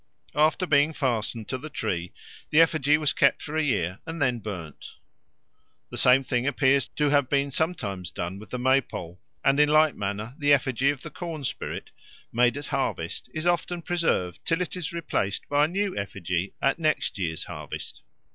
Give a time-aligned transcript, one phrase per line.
[0.33, 2.11] After being fastened to the tree,
[2.49, 4.81] the effigy was kept for a year and then burned.
[5.91, 9.69] The same thing appears to have been sometimes done with the May pole; and in
[9.69, 11.91] like manner the effigy of the corn spirit,
[12.33, 16.79] made at harvest, is often preserved till it is replaced by a new effigy at
[16.79, 18.01] next year's harvest.